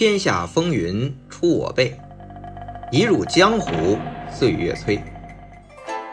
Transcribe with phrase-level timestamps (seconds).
[0.00, 1.94] 天下风云出我辈，
[2.90, 3.98] 一入江湖
[4.32, 4.98] 岁月催。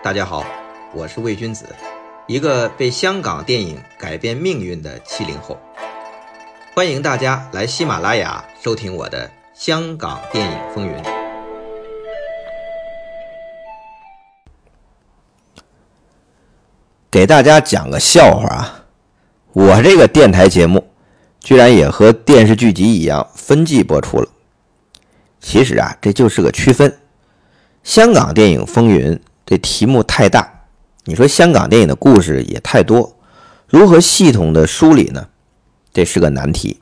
[0.04, 0.44] 大家好，
[0.94, 1.66] 我是魏君子，
[2.28, 5.58] 一个被香港电影改变命运的七零后。
[6.76, 10.94] 欢迎大家来喜马拉雅收听我的《香港电影风云》。
[17.10, 18.86] 给大家讲个笑话啊！
[19.54, 20.86] 我这个电台节目。
[21.48, 24.27] 居然也和电视剧集一样分季播出了。
[25.40, 26.94] 其实啊，这就是个区分。
[27.85, 30.45] 香港电影风云这题目太大，
[31.05, 33.16] 你说香港电影的故事也太多，
[33.66, 35.25] 如何系统的梳理呢？
[35.94, 36.81] 这是个难题。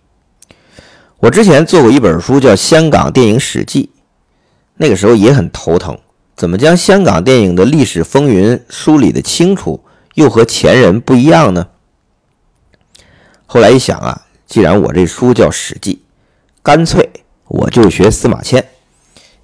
[1.19, 3.91] 我之前做过一本书叫《香港电影史记》，
[4.77, 5.95] 那个时候也很头疼，
[6.35, 9.79] 怎么将香港电影的历史风云梳理的清楚，
[10.15, 11.67] 又和前人不一样呢？
[13.45, 14.23] 后来一想啊。
[14.45, 15.95] 既然我这书叫《史记》，
[16.61, 17.09] 干脆
[17.47, 18.63] 我就学司马迁，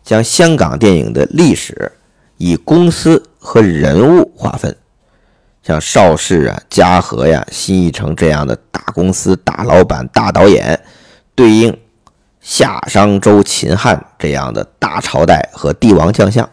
[0.03, 1.91] 将香港电影的历史
[2.37, 4.75] 以公司和人物划分，
[5.63, 10.79] 像邵氏啊、嘉禾呀、新艺城这样的大公司、大老板、大导演，
[11.35, 11.75] 对应
[12.39, 16.47] 夏商周秦汉这样的大朝代和帝王将相，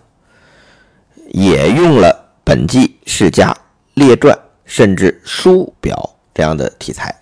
[1.28, 3.54] 也用了本纪世家
[3.94, 7.14] 列传，甚至书表这样的题材。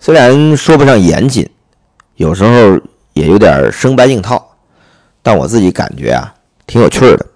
[0.00, 1.48] 虽然说不上严谨，
[2.14, 2.80] 有时候
[3.14, 4.56] 也有点生搬硬套，
[5.22, 6.32] 但我自己感觉啊，
[6.66, 7.26] 挺有趣的。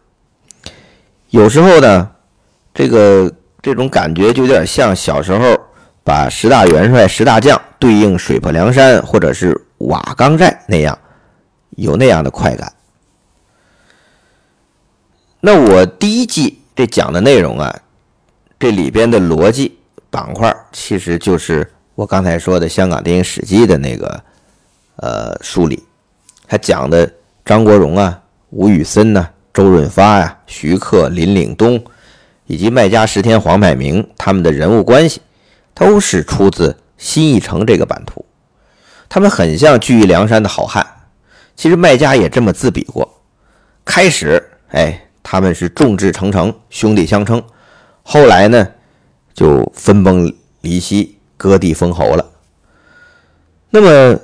[1.30, 2.08] 有时候呢，
[2.72, 5.58] 这个这种感觉就有点像小时候
[6.04, 10.96] 把十大元帅、十大将对应水泊梁山或者是瓦岗寨那样，
[11.70, 12.72] 有那样的快感。
[15.40, 17.76] 那我第一季这讲的内容啊，
[18.58, 19.76] 这里边的逻辑
[20.10, 21.68] 板块其实就是。
[22.02, 24.20] 我刚才说的香港电影史记的那个
[24.96, 25.80] 呃梳理，
[26.48, 27.08] 他讲的
[27.44, 31.80] 张国荣啊、吴宇森呐、周润发呀、徐克、林岭东，
[32.48, 35.20] 以及麦家石天黄百鸣他们的人物关系，
[35.74, 38.24] 都是出自新艺城这个版图。
[39.08, 40.84] 他们很像聚义梁山的好汉，
[41.54, 43.08] 其实麦家也这么自比过。
[43.84, 47.40] 开始，哎，他们是众志成城，兄弟相称，
[48.02, 48.66] 后来呢，
[49.32, 51.16] 就分崩离析。
[51.42, 52.24] 割地封侯了。
[53.70, 54.20] 那么，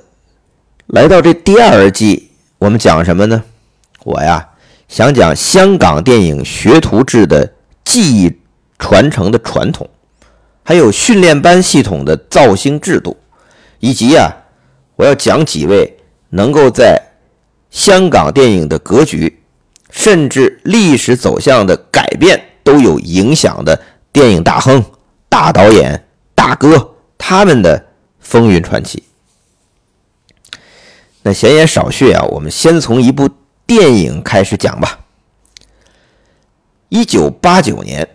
[0.87, 3.43] 来到这第二季，我们讲什么呢？
[4.05, 4.49] 我呀，
[4.87, 7.53] 想讲香港电影学徒制的
[7.84, 8.39] 技艺
[8.79, 9.91] 传承的传统，
[10.62, 13.17] 还有训练班系统的造星制度，
[13.81, 14.33] 以及呀，
[14.95, 15.97] 我要讲几位
[16.31, 17.03] 能够在
[17.69, 19.43] 香港电影的格局，
[19.91, 23.81] 甚至历史走向的改变都有影响的
[24.12, 24.85] 电影大亨、
[25.29, 26.06] 大导演、
[26.37, 26.95] 大哥。
[27.19, 27.84] 他们的
[28.21, 29.03] 风云传奇。
[31.23, 33.29] 那闲言少叙啊，我们先从一部
[33.67, 35.01] 电影开始讲吧。
[36.89, 38.09] 一九八九年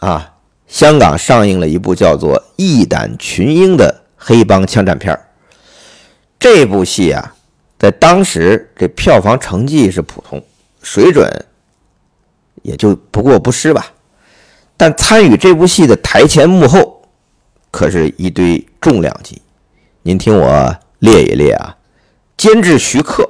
[0.00, 0.34] 啊，
[0.66, 5.18] 香港上映了一部叫做《义胆群英》的黑帮枪战片
[6.38, 7.34] 这部戏啊，
[7.78, 10.42] 在当时这票房成绩是普通，
[10.82, 11.30] 水准
[12.62, 13.86] 也就不过不失吧。
[14.76, 16.99] 但参与这部戏的台前幕后。
[17.70, 19.40] 可是，一堆重量级。
[20.02, 21.76] 您听我列一列啊：
[22.36, 23.28] 监制徐克，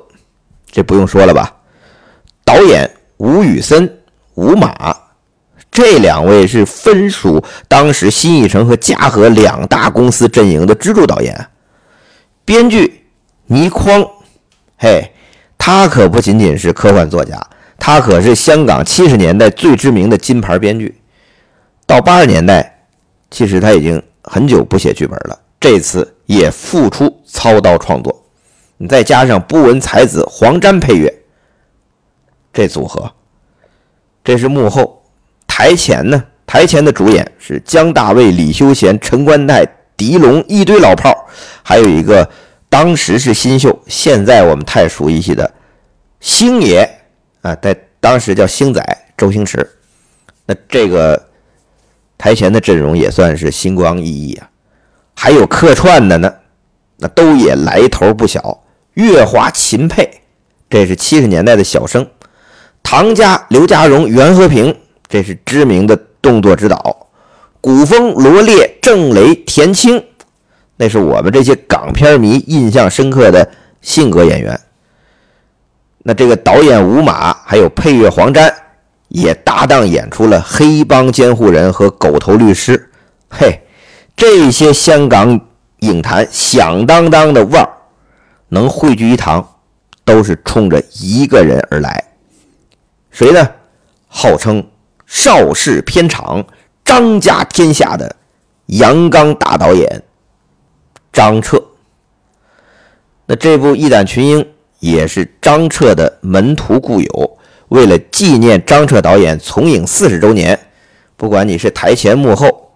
[0.71, 1.55] 这不用说了吧？
[2.45, 4.01] 导演吴宇森、
[4.35, 4.97] 吴马，
[5.71, 11.49] 这两位是分属当时新艺城和嘉禾两大公司阵营的支柱导演。
[12.45, 13.05] 编剧
[13.47, 14.03] 倪匡，
[14.79, 15.13] 嘿，
[15.59, 17.39] 他可不仅仅是科幻作家，
[17.79, 20.99] 他可是香港七十年代最知名的金牌编剧。
[21.87, 22.87] 到八十年代，
[23.31, 24.03] 其实他已经。
[24.33, 28.25] 很久不写剧本了，这次也复出操刀创作。
[28.77, 31.13] 你再加上不文才子黄沾配乐，
[32.53, 33.11] 这组合，
[34.23, 35.03] 这是幕后。
[35.49, 36.23] 台前呢？
[36.47, 41.13] 台前的主演是姜大卫、李修贤、陈冠泰、狄龙一堆老炮
[41.65, 42.31] 还有一个
[42.69, 45.53] 当时是新秀，现在我们太熟悉的
[46.21, 46.89] 星爷
[47.43, 48.81] 啊，在当时叫星仔
[49.17, 49.69] 周星驰。
[50.47, 51.21] 那这个。
[52.21, 54.51] 台前的阵容也算是星光熠熠啊，
[55.15, 56.31] 还有客串的呢，
[56.99, 58.63] 那都也来头不小。
[58.93, 60.21] 月华、秦沛，
[60.69, 62.05] 这是七十年代的小生；
[62.83, 64.77] 唐家、刘家荣、袁和平，
[65.09, 66.77] 这是知名的动作指导；
[67.59, 70.05] 古风、罗烈、郑雷、田青，
[70.77, 73.51] 那是我们这些港片迷印象深刻的
[73.81, 74.61] 性格演员。
[76.03, 78.53] 那这个导演吴马，还有配乐黄沾。
[79.11, 82.91] 也搭档演出了黑帮监护人和狗头律师，
[83.29, 83.61] 嘿，
[84.17, 85.41] 这些香港
[85.81, 87.71] 影坛响当当的腕儿，
[88.49, 89.57] 能汇聚一堂，
[90.05, 92.13] 都是冲着一个人而来。
[93.11, 93.49] 谁呢？
[94.07, 94.65] 号称
[95.07, 96.45] 邵氏片场
[96.85, 98.15] 张家天下的
[98.67, 100.03] 阳刚大导演
[101.13, 101.61] 张彻。
[103.27, 104.43] 那这部《义胆群英》
[104.79, 107.39] 也是张彻的门徒故友。
[107.71, 110.59] 为了纪念张彻导演从影四十周年，
[111.17, 112.71] 不管你是台前幕后，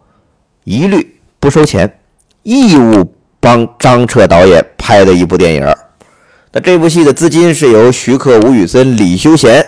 [0.65, 1.99] 一律不收钱，
[2.43, 5.77] 义务帮张彻导演拍的一部电影。
[6.53, 9.65] 那这部戏的资金是由徐克、吴宇森、李修贤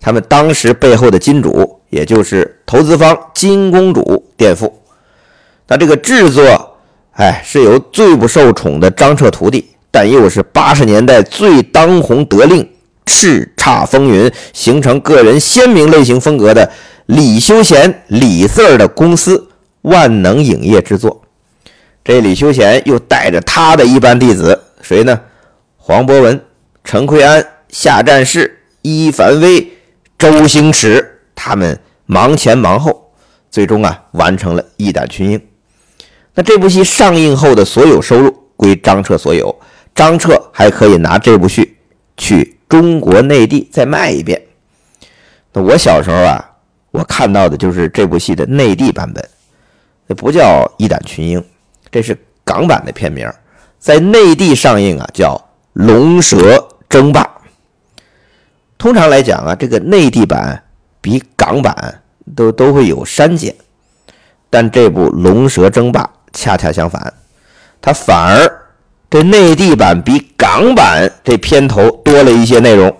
[0.00, 4.80] 他们当时背后的金主，也就是投资方金公主垫付。
[5.68, 6.78] 那这个制作，
[7.12, 9.68] 哎，是由最不受宠的张彻徒弟。
[9.92, 12.66] 但又是八十年代最当红得令、
[13.10, 16.70] 叱咤风云、形成个人鲜明类型风格的
[17.06, 19.48] 李修贤李四儿的公司
[19.82, 21.20] 万能影业制作。
[22.04, 25.20] 这李修贤又带着他的一班弟子，谁呢？
[25.76, 26.40] 黄博文、
[26.84, 29.68] 陈奎安、夏战士、伊凡威、
[30.16, 33.10] 周星驰，他们忙前忙后，
[33.50, 35.42] 最终啊完成了一胆群英。
[36.34, 39.52] 那这部戏上映后的所有收入归张彻所有。
[39.92, 41.69] 张彻还可以拿这部戏
[42.70, 44.40] 中国内地再卖一遍。
[45.52, 46.42] 那我小时候啊，
[46.92, 49.28] 我看到的就是这部戏的内地版本，
[50.06, 50.40] 那不叫
[50.78, 51.40] 《一胆群英》，
[51.90, 53.28] 这是港版的片名，
[53.80, 55.34] 在内地上映啊叫
[55.72, 57.22] 《龙蛇争霸》。
[58.78, 60.62] 通常来讲啊，这个内地版
[61.00, 62.02] 比港版
[62.36, 63.52] 都都会有删减，
[64.48, 66.02] 但这部《龙蛇争霸》
[66.32, 67.12] 恰恰相反，
[67.82, 68.59] 它反而。
[69.10, 72.96] 这内地版比港版这片头多了一些内容，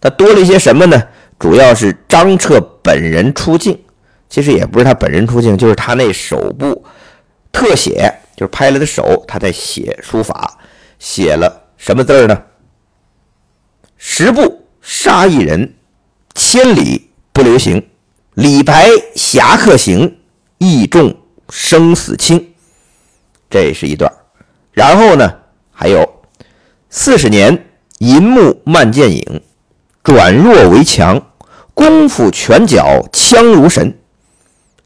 [0.00, 1.00] 它多了一些什么呢？
[1.38, 3.80] 主要是张彻本人出镜，
[4.28, 6.84] 其实也不是他本人出镜，就是他那手部
[7.50, 10.58] 特写，就是拍了的手，他在写书法，
[10.98, 12.42] 写了什么字儿呢？
[13.96, 15.74] 十步杀一人，
[16.34, 17.88] 千里不留行，
[18.34, 20.18] 李白侠客行，
[20.58, 21.16] 义重
[21.48, 22.52] 生死轻，
[23.48, 24.12] 这是一段。
[24.72, 25.38] 然后呢，
[25.72, 26.22] 还有
[26.88, 27.66] 四十年
[27.98, 29.42] 银幕漫剑影，
[30.02, 31.20] 转弱为强，
[31.74, 33.98] 功夫拳脚枪如神，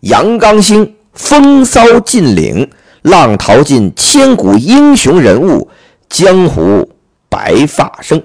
[0.01, 2.71] 阳刚星风骚尽领，
[3.03, 5.71] 浪淘尽千古英雄人物，
[6.09, 6.91] 江湖
[7.29, 8.23] 白发生。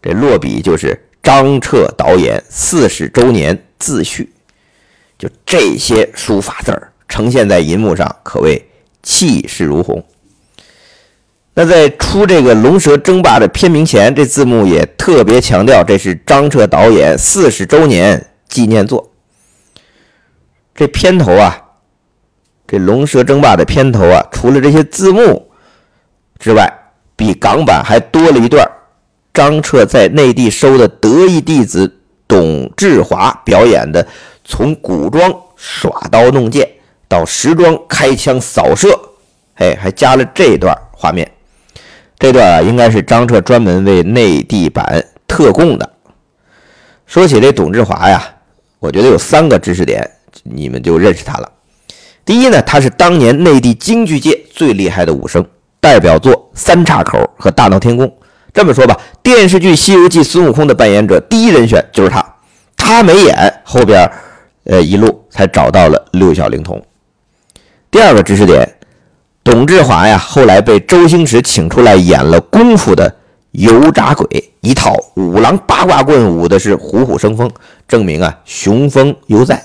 [0.00, 4.32] 这落笔就是张彻导演四十周年自序，
[5.18, 8.64] 就这些书法字儿呈现在银幕上，可谓
[9.02, 10.02] 气势如虹。
[11.54, 19.10] 那在出这个《龙蛇争霸》的片名前，这字幕也特别强调，这是张彻导演四十周年纪念作。
[20.74, 21.62] 这片头啊，
[22.66, 25.50] 这《龙蛇争霸》的片头啊，除了这些字幕
[26.38, 26.72] 之外，
[27.14, 28.66] 比港版还多了一段
[29.34, 34.04] 张彻在内地收的得意弟子董志华表演的
[34.42, 36.66] 从古装耍刀弄剑
[37.06, 38.88] 到时装开枪扫射，
[39.56, 41.30] 哎，还加了这段画面。
[42.22, 45.90] 这段啊，应该是张彻专门为内地版特供的。
[47.04, 48.22] 说起这董志华呀，
[48.78, 50.08] 我觉得有三个知识点，
[50.44, 51.50] 你们就认识他了。
[52.24, 55.44] 第一呢，他是当年内地京剧界最厉害的武生，
[55.80, 58.06] 代表作《三岔口》和《大闹天宫》。
[58.54, 62.24] 这么说吧，电视剧《西游记》孙悟空的扮演者第一人选就是他。
[62.76, 64.08] 他没演，后边
[64.66, 66.80] 呃一路才找到了六小龄童。
[67.90, 68.64] 第二个知识点。
[69.44, 73.12] 董志华呀，后来被周星驰请出来演了《功夫》的
[73.50, 77.50] 油炸鬼，一套五郎八卦棍舞的是虎虎生风，
[77.88, 79.60] 证明啊雄风犹在。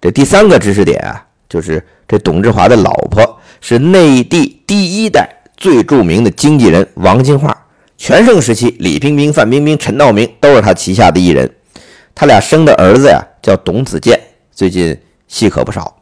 [0.00, 7.56] 这第三个知识点啊，就是这董志华的老婆是内地第一代最著名的经纪人王金花，
[7.96, 11.48] 全盛时期李冰冰、范冰冰、陈道明都是他旗下的艺人。
[12.16, 14.98] 他俩生的儿子呀叫董子健，最近
[15.28, 15.93] 戏可不少。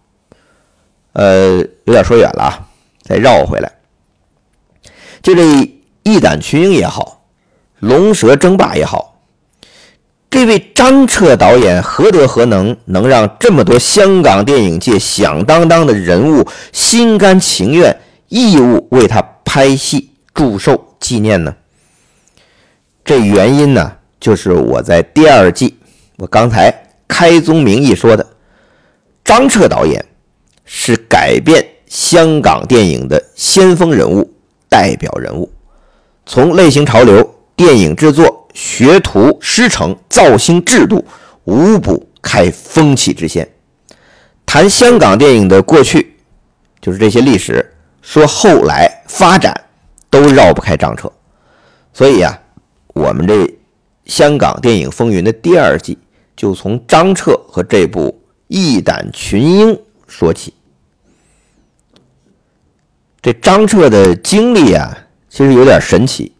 [1.12, 2.66] 呃，有点说远了啊，
[3.02, 3.70] 再绕回来。
[5.22, 5.42] 就这
[6.02, 7.22] 一胆群英也好，
[7.80, 9.20] 龙蛇争霸也好，
[10.30, 17.96] 这位张彻导演何德何能，能让这么多香港电影界响当当的人物心甘情愿、
[18.28, 21.54] 义务为他拍戏、祝寿、纪念呢？
[23.04, 25.78] 这原因呢，就是我在第二季，
[26.16, 26.74] 我刚才
[27.06, 28.26] 开宗明义说的，
[29.22, 30.04] 张彻导演。
[30.64, 34.32] 是改变香港电影的先锋人物、
[34.68, 35.50] 代表人物，
[36.24, 41.04] 从类型潮流、电影制作、学徒师承、造星制度，
[41.44, 43.46] 无不开风气之先。
[44.46, 46.14] 谈香港电影的过去，
[46.80, 47.64] 就是这些历史；
[48.02, 49.54] 说后来发展，
[50.10, 51.10] 都绕不开张彻。
[51.92, 52.38] 所以啊，
[52.94, 53.48] 我们这
[54.06, 55.98] 香港电影风云的第二季
[56.36, 58.08] 就从张彻和这部
[58.48, 59.74] 《义胆群英》
[60.12, 60.52] 说起。
[63.22, 64.94] 这张彻的经历啊，
[65.30, 66.34] 其实有点神奇。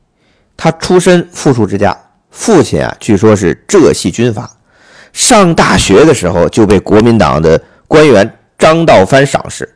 [0.57, 1.97] 他出身富庶之家，
[2.31, 4.51] 父亲啊，据说是浙系军阀。
[5.13, 9.75] 上大学的时候就被国民党的官员张道藩赏识，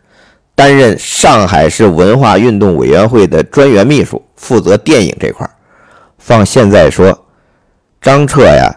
[0.55, 5.49] 担任上海市文化运动委员会的专员秘书，负责电影这块
[6.19, 7.27] 放现在说，
[8.01, 8.71] 张彻呀，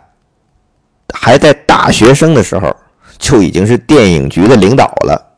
[1.13, 2.75] 还在大学生的时候
[3.19, 5.33] 就已经是电影局的领导了。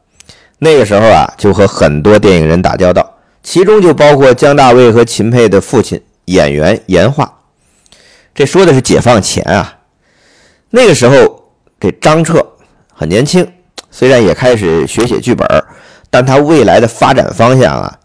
[0.60, 7.40] 那个时候啊，就和很多电影人打交道，其中就包括姜大卫和秦沛的父亲演员严化。
[8.34, 9.80] 这说的是解放前啊。
[10.70, 12.46] 那个时候，这张彻
[12.94, 13.46] 很年轻，
[13.90, 15.46] 虽然也开始学写剧本，
[16.10, 18.00] 但他未来的发展方向啊，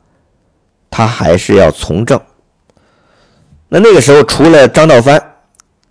[0.90, 2.20] 他还是要从政。
[3.68, 5.22] 那那个时候，除了张道藩，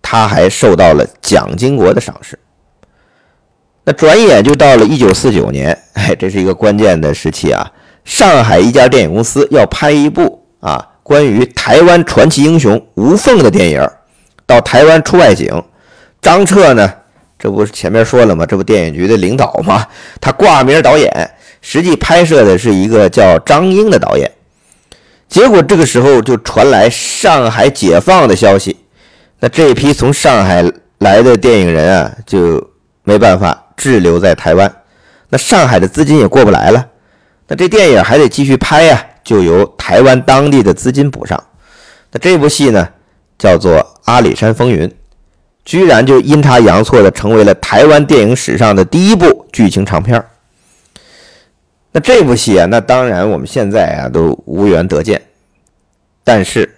[0.01, 2.37] 他还受到了蒋经国的赏识。
[3.85, 7.71] 那转眼就到了一九四九年，哎，这是一个关键的时期啊！
[8.03, 13.87] 上海一家电影公司要拍一部啊关于台湾传奇英雄吴凤的电影，
[14.45, 15.63] 到台湾出外景。
[16.19, 16.91] 张彻呢？
[17.37, 18.43] 这不是前面说了吗？
[18.45, 19.85] 这不电影局的领导吗？
[20.19, 24.31] 他挂名导演，实际拍摄的是一个叫张英的导演。
[25.27, 28.75] 结果这个时候就传来上海解放的消息，
[29.39, 30.63] 那这批从上海
[30.99, 32.63] 来的电影人啊，就
[33.03, 34.73] 没办法滞留在台湾。
[35.29, 36.87] 那上海的资金也过不来了，
[37.47, 41.41] 那这电影还得继续拍呀，就由台湾当地的资金补上。
[42.11, 42.87] 那这部戏呢，
[43.37, 43.73] 叫做
[44.05, 44.87] 《阿里山风云》。
[45.65, 50.23] 居然就阴差阳错的成为了台湾电影史上的第一部剧情长片
[51.91, 55.19] 那这部戏啊，那当然我们现在啊都无缘得见。
[56.23, 56.71] 但是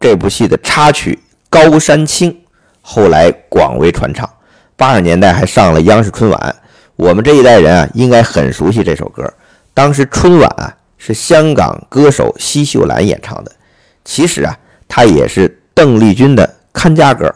[0.00, 1.18] 这部戏的插曲
[1.50, 2.32] 《高山青》
[2.80, 4.26] 后来广为传唱，
[4.80, 6.56] 八十年代还上了央视春晚。
[6.96, 9.30] 我们这一代人啊，应该很熟悉这首歌。
[9.74, 13.52] 当时春晚啊是香港歌手奚秀兰演唱的，
[14.06, 14.58] 其实啊，
[14.88, 17.30] 她也是邓丽君的看家歌。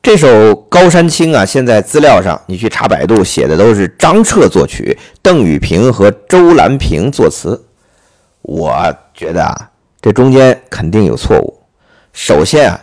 [0.00, 0.26] 这首
[0.70, 7.62] 《高山青》啊，现在资料上你去查百度写的都是张彻作曲，邓雨萍和周兰萍作词。
[8.40, 11.60] 我觉得啊，这中间肯定有错误。
[12.14, 12.80] 首先啊，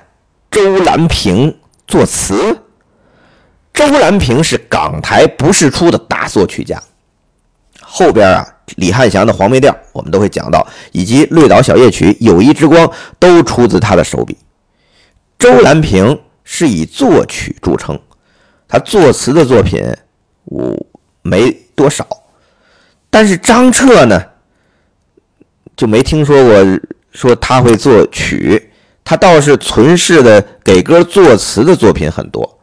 [0.51, 2.57] 周兰萍作词，
[3.73, 6.81] 周兰萍是港台不世出的大作曲家。
[7.81, 12.85] 后边啊，李汉祥的《黄梅调》我们都会讲到，以及《绿岛小夜曲》《友谊之光》
[13.19, 14.37] 都出自他的手笔。
[15.39, 16.19] 周兰萍。
[16.47, 17.99] 是以作曲著称，
[18.67, 19.83] 他作词的作品
[20.43, 20.77] 我
[21.23, 22.07] 没多少，
[23.09, 24.23] 但是张彻呢
[25.75, 26.79] 就没听说过
[27.11, 28.71] 说他会作曲，
[29.05, 32.59] 他倒是存世的给歌作词的作品很多。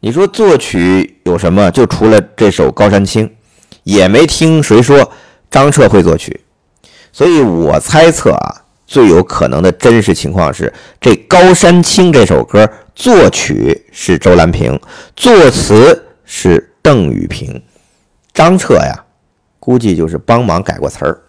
[0.00, 1.68] 你说作曲有什么？
[1.72, 3.26] 就除了这首《高山青》，
[3.82, 5.10] 也没听谁说
[5.50, 6.40] 张彻会作曲，
[7.10, 8.62] 所以我猜测啊。
[8.86, 14.80] 最有可能的真实情况是，这《高山青》这首歌作曲是周兰萍，
[15.14, 17.62] 作词是邓雨平，
[18.32, 18.94] 张彻呀，
[19.58, 21.20] 估计就是帮忙改过词儿。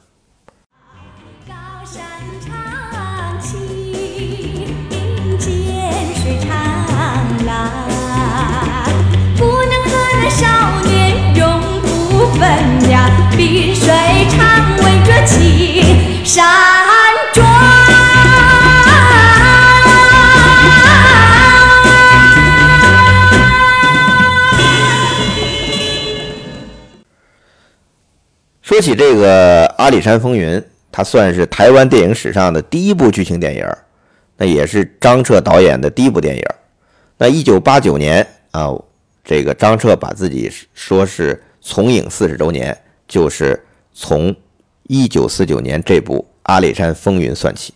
[13.38, 13.88] 碧水
[14.30, 16.46] 长围着青山。
[28.62, 30.58] 说起这个《阿里山风云》，
[30.92, 33.66] 它算是台湾电影史上的第一部剧情电影，
[34.38, 36.44] 那也是张彻导演的第一部电影。
[37.18, 38.70] 那一九八九年啊，
[39.24, 43.64] 这个张彻把自己说是从影四十周年，就是
[43.94, 44.36] 从
[44.84, 47.74] 一九四九年这部《阿里山风云》算起。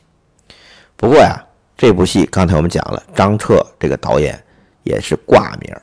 [0.95, 1.37] 不过呀，
[1.77, 4.41] 这部戏刚才我们讲了，张彻这个导演
[4.83, 5.75] 也是挂名，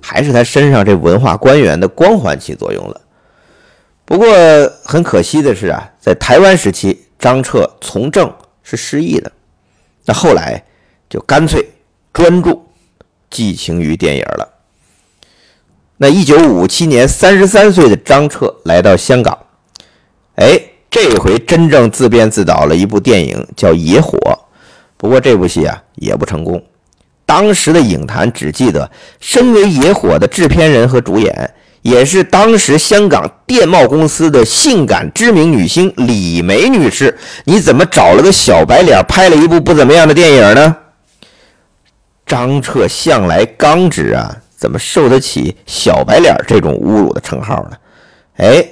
[0.00, 3.00] 还是他身上这文化官员的光环起作用了。
[4.04, 4.28] 不过
[4.84, 8.32] 很可惜的是啊，在台湾时期，张彻从政
[8.62, 9.30] 是失意的。
[10.04, 10.62] 那后来
[11.08, 11.64] 就干脆
[12.12, 12.66] 专注
[13.30, 14.48] 寄情于电影了。
[16.02, 19.36] 那一九五七年，三十三岁的张彻来到香港，
[20.36, 20.58] 哎，
[20.90, 24.16] 这回真正自编自导了一部电影，叫《野火》。
[24.96, 26.62] 不过这部戏啊也不成功。
[27.26, 28.90] 当时的影坛只记得，
[29.20, 31.54] 身为《野火》的制片人和主演。
[31.82, 37.18] 也是当时香港电贸公司的性感知名女星李梅女士。
[37.44, 40.76] 你怎么找了个小白脸拍了一部不怎么样的电影呢？
[42.26, 47.76] 张彻向来刚直啊，怎么受得起小白脸这种侮辱的称号呢？
[48.36, 48.62] 哎，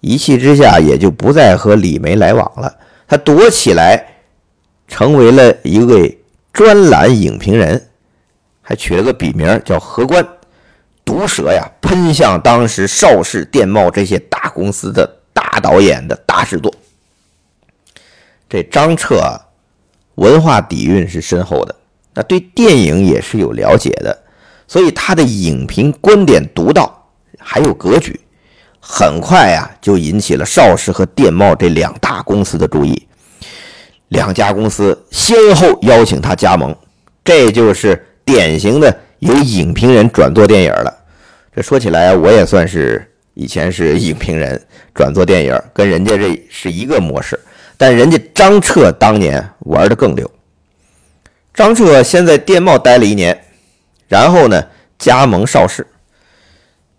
[0.00, 2.74] 一气之下也就不再和李梅来往了。
[3.06, 4.02] 他躲起来，
[4.88, 6.18] 成为了一位
[6.54, 7.86] 专栏影评人，
[8.62, 10.26] 还取了个笔名叫何官。
[11.04, 16.74] 毒舌呀，喷向当时邵氏电贸这些大公司的大导演的大制作。
[18.48, 19.38] 这张彻，
[20.14, 21.74] 文化底蕴是深厚的，
[22.14, 24.18] 那对电影也是有了解的，
[24.66, 28.18] 所以他的影评观点独到，还有格局，
[28.80, 33.06] 很快呀就引起了邵氏和电贸这两大公司的注意。
[34.08, 36.74] 两家公司先后邀请他加盟，
[37.24, 38.96] 这就是典型的。
[39.20, 40.94] 由影评人转做电影了，
[41.54, 44.62] 这说起来我也算是以前是影评人
[44.94, 47.40] 转做电影，跟人家这是一个模式。
[47.78, 50.30] 但人家张彻当年玩的更溜。
[51.54, 53.36] 张彻先在电贸待了一年，
[54.08, 54.62] 然后呢
[54.98, 55.86] 加盟邵氏，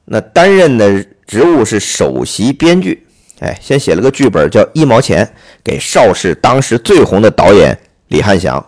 [0.06, 3.08] 那担任的职务是首席编剧。
[3.40, 5.26] 哎，先写了个剧本叫《一毛钱》，
[5.64, 8.66] 给邵氏当时最红的导演李翰祥。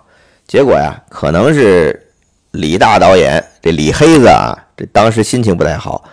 [0.47, 2.05] 结果呀，可能是。
[2.53, 6.03] 李大导演，这李黑子啊，这当时心情不太好，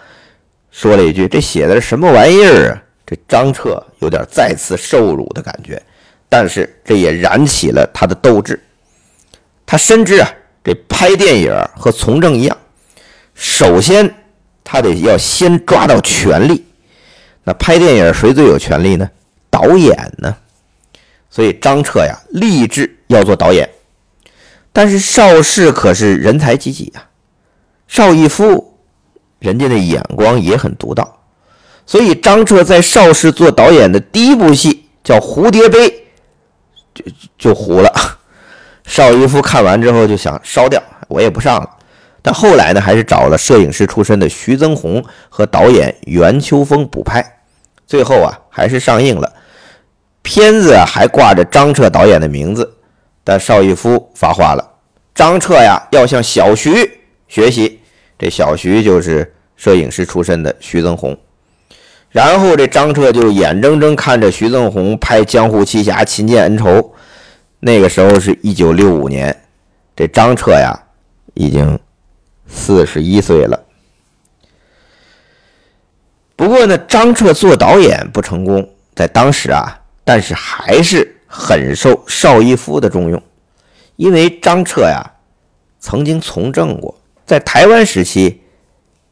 [0.70, 5.82] 说了一句：“这写的是什么玩意儿啊？”这张彻有点再次受辱的感觉，
[6.28, 8.62] 但是这也燃起了他的斗志。
[9.64, 10.28] 他深知啊，
[10.66, 12.58] 这拍电影和从政一样，
[13.34, 14.12] 首先
[14.64, 16.66] 他得要先抓到权力。
[17.44, 19.08] 那拍电影谁最有权力呢？
[19.48, 20.36] 导演呢？
[21.30, 23.70] 所以张彻呀，立志要做导演。
[24.72, 27.04] 但是邵氏可是人才济济呀，
[27.86, 28.76] 邵逸夫，
[29.38, 31.16] 人家的眼光也很独到，
[31.86, 35.88] 所以张彻在邵氏做导演的第一部戏叫《蝴蝶杯》，
[36.92, 37.04] 就
[37.38, 38.15] 就糊了。
[38.86, 41.68] 邵逸夫看完之后就想烧掉，我也不上了。
[42.22, 47.24] 但后来呢，还是找了摄影师出身的徐增宏和导演袁秋风补拍，
[47.86, 49.32] 最后啊还是上映了。
[50.22, 52.72] 片子还挂着张彻导演的名字。
[53.28, 54.64] 但邵逸夫发话了
[55.12, 56.88] ：“张彻呀，要向小徐
[57.26, 57.80] 学习。
[58.16, 61.18] 这小徐就是摄影师出身的徐增宏。
[62.08, 66.68] 然后这张彻就眼睁睁看着徐增宏拍《江湖奇侠》《秦剑恩仇》。
[67.60, 69.34] 那个时候是一九六五年，
[69.94, 70.72] 这张彻呀
[71.34, 71.78] 已经
[72.46, 73.60] 四十一岁了。
[76.34, 83.20] 不过呢，张彻做导演不成功，在当时啊，但是还是。”很受邵逸夫的重用，
[83.96, 85.04] 因为张彻呀
[85.80, 88.40] 曾经从政过，在台湾时期，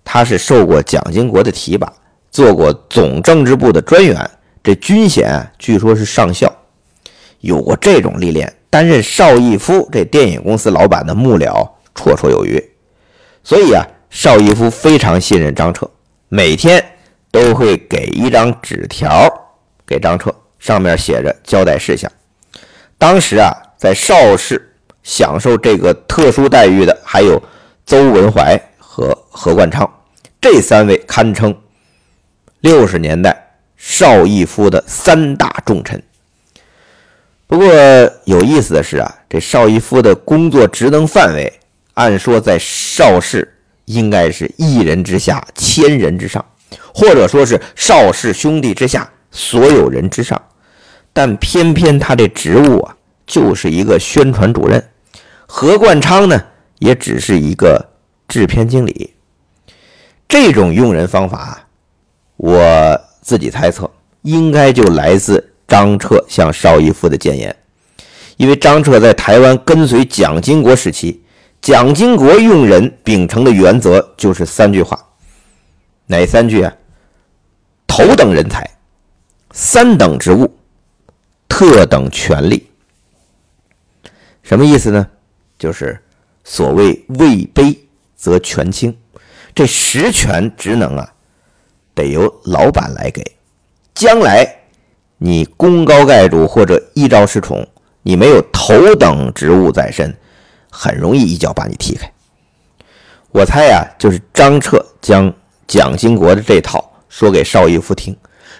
[0.05, 1.93] 他是受过蒋经国的提拔，
[2.31, 4.31] 做过总政治部的专员，
[4.63, 6.51] 这军衔据说是上校，
[7.45, 12.63] 有过这种历练，担任邵逸夫这电影公司老板的幕僚绰绰有余，
[13.43, 15.89] 所以啊，邵逸夫非常信任张彻，
[16.29, 16.83] 每天
[17.31, 19.29] 都会给一张纸条
[19.87, 20.35] 给张彻。
[20.59, 22.11] 上面写着交代事项。
[22.97, 27.39] 当时啊，在邵氏享受这个特殊待遇的还有
[27.85, 29.87] 邹文怀和何冠昌，
[30.41, 31.55] 这三位堪称
[32.61, 36.03] 六十年代邵逸夫的三大重臣。
[37.55, 37.69] 不过
[38.25, 41.53] 有意思的是啊，这邵逸夫的工作职能范围，
[41.95, 43.49] 按说在邵氏
[43.85, 46.45] 应该是一人之下，千人之上，
[46.93, 50.43] 或者说是邵氏兄弟之下，所有人之上。
[51.13, 54.85] 但偏偏他这职务啊，就是一个宣传主任。
[55.47, 56.43] 何冠昌呢，
[56.81, 57.81] 也只是一个
[58.27, 59.15] 制片经理。
[60.27, 61.65] 这种用人方法，
[62.37, 63.89] 我自己猜测，
[64.23, 67.57] 应该就来自张彻向邵逸夫的谏言。
[68.37, 71.21] 因为张彻在台湾跟随蒋经国时期，
[71.61, 75.05] 蒋经国用人秉承的原则就是三句话，
[76.07, 76.73] 哪三句啊？
[77.89, 78.71] 头等人才，
[79.51, 80.57] 三等职务。
[81.49, 82.69] 特等权利，
[84.43, 85.07] 什么意思呢？
[85.57, 86.01] 就是
[86.43, 87.77] 所谓位卑
[88.17, 88.97] 则权轻，
[89.55, 91.13] 这实权职能啊，
[91.95, 93.23] 得由老板来给。
[93.95, 94.45] 将来
[95.25, 97.67] 你功高盖主或者一朝失宠，
[98.03, 100.15] 你没有头等职务在身，
[100.71, 102.13] 很容易一脚把你踢开。
[103.31, 105.33] 我猜呀，就是张彻将
[105.67, 108.15] 蒋经国的这套说给邵逸夫听，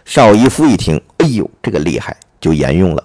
[0.07, 2.17] 邵逸夫一听，哎呦，这个厉害。
[2.41, 3.03] 就沿用了。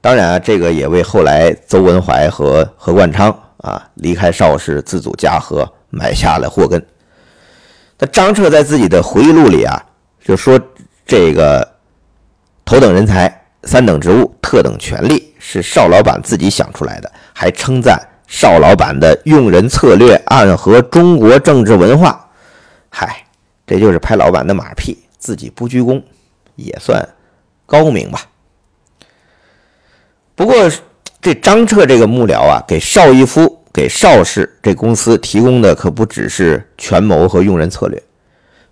[0.00, 6.82] 当然啊，这个也为后来邹文怀和何冠昌啊离开邵氏自组嘉禾埋下了祸根。
[7.98, 9.82] 那张彻在自己的回忆录里啊，
[10.24, 10.58] 就说
[11.06, 11.66] 这个
[12.68, 22.28] 头等人才、三等职务、特等权利是邵老板自己想出来的，还称赞邵老板的用人策略暗合中国政治文化。
[22.90, 23.24] 嗨，
[23.66, 26.02] 这就是拍老板的马屁，自己不鞠躬，
[26.56, 27.02] 也算
[27.64, 28.20] 高明吧。
[30.34, 30.54] 不过，
[31.22, 38.02] 这张彻这个幕僚啊，给邵逸夫、给邵氏这公司提供的可不只是权谋和用人策略，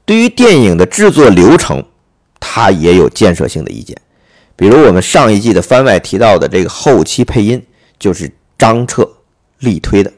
[0.05, 1.83] 对于电影的制作流程，
[2.41, 3.97] 他也有建设性的意见。
[4.55, 7.63] 比如我们上一季的番外提到的这个后期配音，
[7.99, 9.09] 就是张彻
[9.59, 10.13] 力推的。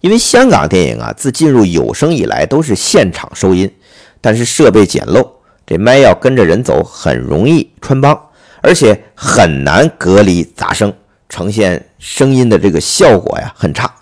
[0.00, 3.72] 因为香港电影啊，自进入有声以来都是现场收音，
[4.20, 5.28] 但是设备简陋，
[5.66, 8.20] 这麦要跟着人走，很容易穿帮。
[8.62, 10.92] 而且很难隔离杂声，
[11.28, 13.94] 呈现声音的这个效果呀很差。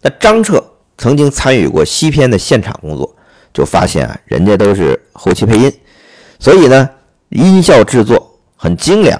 [0.00, 0.62] 那张彻
[0.96, 3.14] 曾经参与过西片的现场工作，
[3.52, 5.70] 就发现啊，人家都是后期配音，
[6.44, 6.90] 所以呢，
[7.30, 9.18] 音效制作很精良。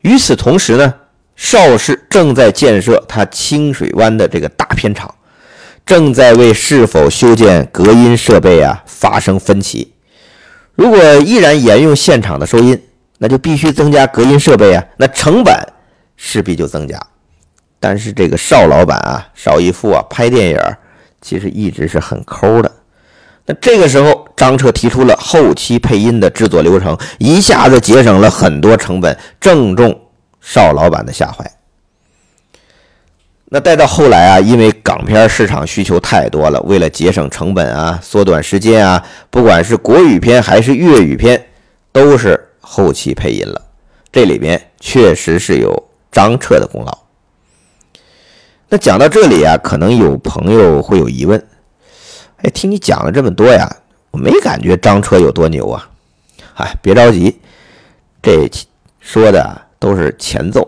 [0.00, 0.92] 与此同时呢，
[1.36, 5.14] 邵氏正在建设他清水湾的这个大片场，
[5.86, 9.92] 正在为是否修建隔音设备啊发生分歧。
[10.74, 12.82] 如果依然沿用现场的收音，
[13.18, 15.54] 那就必须增加隔音设备啊，那成本
[16.16, 17.00] 势必就增加。
[17.78, 20.58] 但是这个邵老板啊，邵逸夫啊，拍电影
[21.20, 22.72] 其实一直是很抠的。
[23.46, 30.00] 那这个时候，张彻提出了后期配音的制作流程，一下子节省了很多成本，正中
[30.40, 31.44] 邵老板的下怀。
[33.46, 41.46] 那再到后来啊，因为港片市场需求太多了，为了节省成本啊，缩短时间啊，不管是国语片还是粤语片，
[41.92, 42.46] 都是。
[42.62, 43.60] 后期配音了，
[44.12, 46.98] 这里面确实是有张彻的功劳。
[48.68, 51.44] 那讲到这里啊，可能有朋友会有疑问：
[52.42, 53.68] 哎，听你讲了这么多呀，
[54.10, 55.90] 我没感觉张彻有多牛啊！
[56.54, 57.38] 哎，别着急，
[58.22, 58.50] 这
[58.98, 60.66] 说的都是前奏。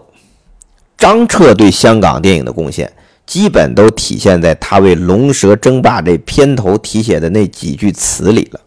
[0.98, 2.92] 张彻对香港电影的贡献，
[3.26, 8.60] 基本都体现在他为《龙蛇争霸》这片头题写的那几句词里了。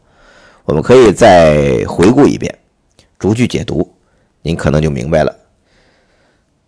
[0.65, 2.57] 我们可以再回顾一遍。
[3.17, 3.95] 逐句解读，
[4.41, 5.33] 您可能就明白了。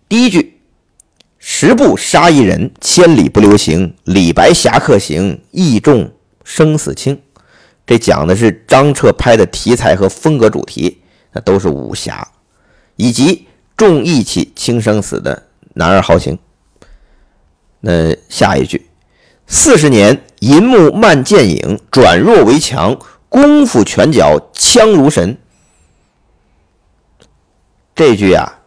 [0.08, 0.60] 第一句
[1.38, 3.94] ：“十步杀一人，千里不留行。
[4.06, 6.10] 李白侠客行，义重
[6.48, 7.22] 生死轻。”
[7.86, 11.02] 这讲的是张彻拍的题材和风格主题，
[11.34, 12.28] 那都是武侠，
[12.96, 16.40] 以及重义气轻生死的男儿豪情。
[17.80, 18.90] 那下一句
[19.48, 25.38] ：“四十年银幕慢剑影，转弱为强，功夫拳脚枪如神。”
[27.96, 28.60] 这句啊，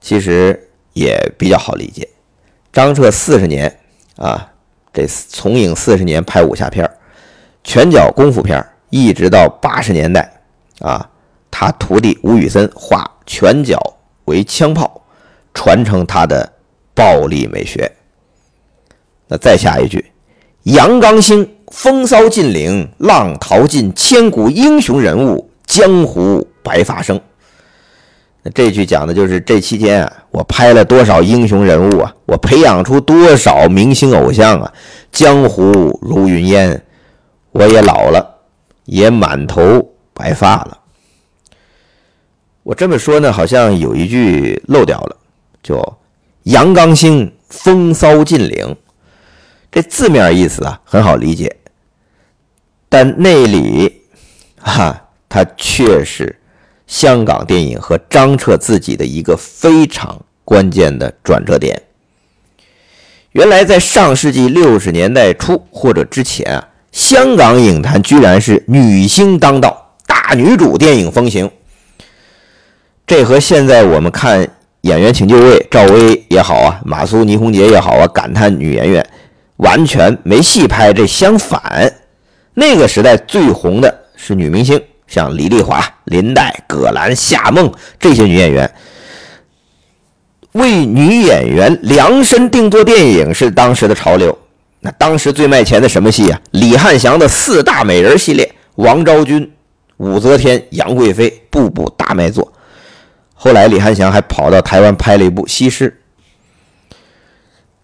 [0.00, 2.08] 其实也比较好理解。
[2.72, 3.80] 张彻四十年
[4.16, 4.52] 啊，
[4.92, 6.90] 这从影四十年拍武侠片
[7.64, 10.30] 拳脚功夫片一直到八十年代
[10.80, 11.08] 啊，
[11.50, 13.80] 他徒弟吴宇森化拳脚
[14.26, 15.02] 为枪炮，
[15.52, 16.52] 传承他的
[16.94, 17.90] 暴力美学。
[19.26, 20.04] 那再下一句
[20.64, 27.18] ：“杨刚星，风骚尽领，浪淘尽千古英雄人物，江湖白发生。”
[28.42, 34.70] 那这句讲的就是这期间啊，我拍了多少英雄人物啊，我培养出多少明星偶像啊，
[35.10, 36.84] 江湖如云烟，
[37.54, 38.42] 我也老了，
[38.84, 40.80] 也满头白发了。
[42.64, 45.16] 我这么说呢，好像有一句漏掉了，
[45.62, 45.80] 就
[46.50, 48.76] “阳刚星，风骚尽领”。
[49.70, 51.54] 这字面意思啊很好理解，
[52.88, 54.02] 但内里
[54.60, 56.40] 哈，它却是。
[56.86, 61.82] 香港电影和张彻自己的一个非常关键的转折点。
[63.32, 71.50] 原来在上世纪六十年代初或者之前啊，香港影坛居然是女星当道，大女主电影风行。
[73.04, 74.44] 这和现在我们看
[74.82, 79.04] 《演员请就位》，赵薇也好啊，马苏、倪虹洁也好啊，感叹女演员
[79.56, 81.92] 完全没戏拍，这相反。
[82.54, 84.80] 那个时代最红的是女明星。
[85.08, 88.72] 像李丽华、林黛、葛兰、夏梦这些女演员，
[90.52, 94.33] 为女演员量身定做电影是当时的潮流。
[94.84, 96.38] 那当时最卖钱的什么戏啊？
[96.50, 99.50] 李汉祥的四大美人系列，王昭君、
[99.96, 102.52] 武则天、杨贵妃，步步大卖座。
[103.32, 105.88] 后来李汉祥还跑到台湾拍了一部《西施》，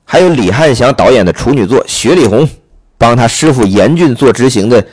[0.05, 2.47] 还有李汉祥导演的处女作，雪里红
[2.99, 4.83] 帮他师傅严俊做执行的《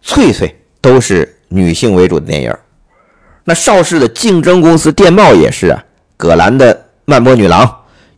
[0.00, 0.48] 翠翠》，
[0.80, 1.36] 都是。
[1.52, 2.56] 女性为主的电影，
[3.42, 5.84] 那邵氏的竞争公司电报也是啊。
[6.16, 6.72] 葛兰的
[7.06, 7.66] 《漫波女郎》，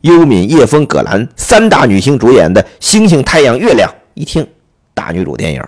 [0.02, 4.46] 优敏、叶枫、葛兰三大女星主演的《星星、太阳、月亮》，一听
[4.94, 5.62] 大女主电影。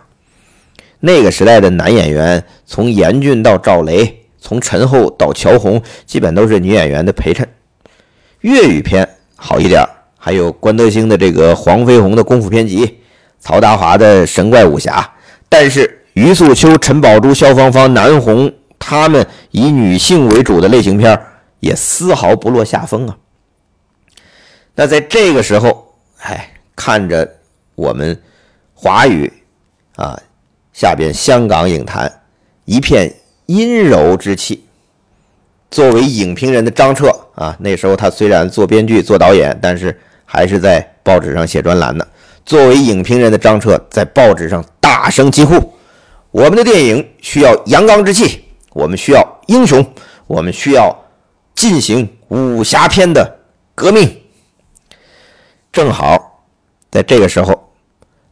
[1.01, 7.47] 那个时代的男演员，从严俊到赵雷，从陈厚到乔红，基本都是女演员的陪衬。
[8.41, 9.87] 粤语片好一点，
[10.19, 12.87] 还有关德兴的这个《黄飞鸿的功夫片集》，
[13.39, 15.01] 曹达华的《神怪武侠》。
[15.49, 21.19] 但是于素秋、陈宝珠、萧芳芳、南红他们以女性为主的类型片
[21.61, 23.17] 也丝毫不落下风啊。
[24.75, 27.29] 那在这个时候，哎，看着
[27.75, 28.21] 我们
[28.75, 29.33] 华语
[29.97, 30.19] 啊。
[30.73, 32.13] 下边香港影坛
[32.65, 33.15] 一片
[33.47, 34.65] 阴柔之气。
[35.71, 42.05] 作为影评人的张彻啊，那时候他虽然做编剧、做导演，但是还是在报纸上写专栏呢。
[42.45, 45.73] 作为影评人的张彻在报纸上大声疾呼
[46.33, 49.85] ：“我们的电影需要阳刚之气，我们需要英雄，
[50.27, 50.93] 我们需要
[51.55, 53.39] 进行武侠片的
[53.77, 54.21] 革命。”
[55.75, 56.47] 正好
[56.89, 57.61] 在这个时候。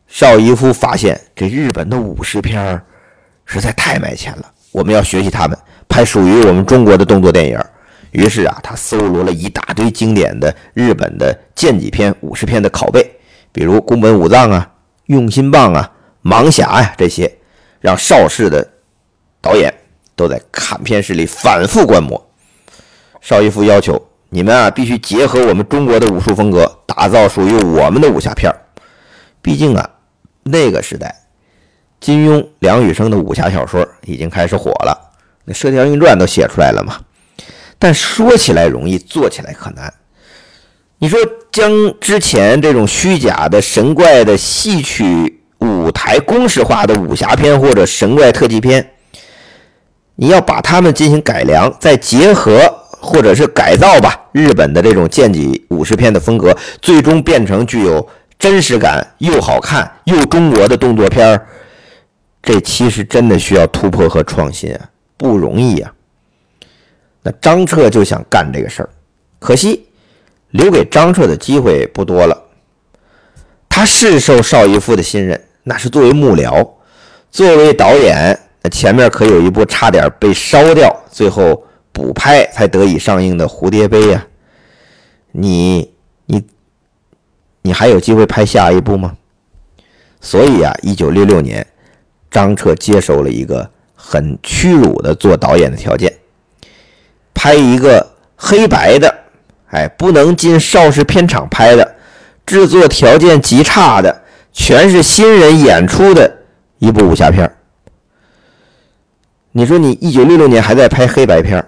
[0.07, 2.81] 邵逸夫发现这日本的武士片
[3.47, 7.59] 实在太卖钱了，我们要学习他们，拍属于我们中国的动作电影。
[8.11, 13.11] 于是啊，他搜罗了一大堆经典的日本的剑戟片、武士片的拷贝，
[13.51, 14.71] 比如宫本武藏啊、
[15.07, 15.91] 用心棒啊、
[16.23, 17.35] 盲侠呀这些，
[17.81, 18.71] 让邵氏的
[19.41, 19.73] 导演
[20.15, 22.23] 都在看片室里反复观摩。
[23.23, 28.53] 邵逸夫要求你们啊，必须结合我们中国的武术风格，打造属于我们的武侠片
[29.41, 29.89] 毕竟啊。
[30.45, 31.15] 那个时代，
[32.01, 35.13] 金庸、梁羽生的武侠小说已经开始火了，
[35.45, 36.99] 那《射雕英雄传》都写出来了嘛。
[37.79, 39.95] 但说起来容易，做起来可难。
[40.99, 41.17] 你说
[41.53, 48.95] 将之前这种虚假的神怪的戏曲舞台公式化的武侠片或者神怪特技片，
[50.17, 58.09] 你要把它们进行改良，再结合或者是改造吧，日本的这种剑戟武士片的风格，最终变成具有。
[58.39, 61.47] 真实感又好看又中国的动作片儿，
[62.43, 64.81] 这其实真的需要突破和创新啊，
[65.17, 65.93] 不容易呀。
[67.23, 68.89] 那张彻就想干这个事儿，
[69.39, 69.87] 可惜
[70.51, 72.37] 留给张彻的机会不多了。
[73.69, 76.69] 他是受邵逸夫的信任，那是作为幕僚，
[77.31, 78.37] 作为导演，
[78.73, 84.27] 前面可有一部差点被烧掉，最后补拍才得以上映的《蝴蝶杯》呀。
[85.31, 85.93] 你
[86.27, 86.45] 你。
[87.65, 89.17] 你还有机会拍下一部吗？
[90.21, 91.65] 所以啊，一九六六年，
[92.29, 96.13] 张彻接受了一个很屈辱的做导演的条件，
[97.33, 99.15] 拍一个黑白的，
[99.69, 101.95] 哎，不能进邵氏片场拍的，
[102.45, 106.39] 制作条件极差的，全是新人演出的
[106.81, 107.49] 一部武侠片
[109.53, 111.65] 你说你一九六六年还在拍黑白片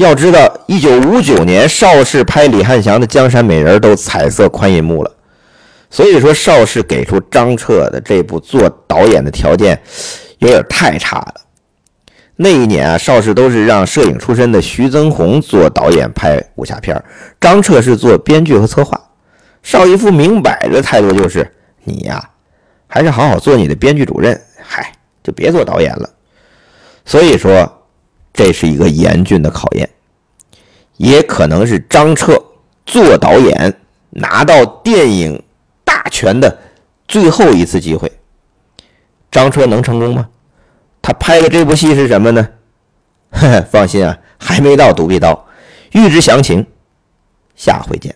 [0.00, 5.12] 要知道一九五九年邵氏拍李汉祥的《江山美人》都彩色宽银幕了。
[5.90, 9.78] 所以说，邵氏给出张彻的这部做导演的条件
[10.38, 11.34] 有点太差了。
[12.34, 16.98] 那一年啊，邵氏都是让摄影出身的徐增宏做导演拍武侠片
[17.38, 18.98] 张彻是做编剧和策划。
[19.62, 21.46] 邵逸夫明摆着态度就是：
[21.84, 22.26] 你呀，
[22.86, 24.90] 还是好好做你的编剧主任，嗨，
[25.22, 26.08] 就别做导演了。
[27.04, 27.70] 所以说，
[28.32, 29.88] 这是一个严峻的考验，
[30.96, 32.42] 也可能是张彻
[32.86, 35.42] 做导演拿到电影。
[35.82, 36.56] 大权的
[37.08, 38.10] 最后一次机会，
[39.28, 40.28] 张彻能成功吗？
[41.02, 42.48] 他拍的这部戏是什么呢？
[43.72, 45.46] 放心啊，还没到独臂刀。
[45.90, 46.64] 预知详情，
[47.56, 48.14] 下回见。